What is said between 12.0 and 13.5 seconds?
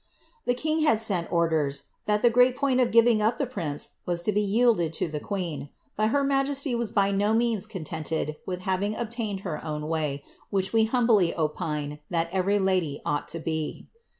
ihtl every lady ought to